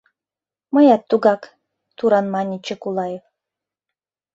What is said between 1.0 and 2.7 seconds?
тугак,— туран мане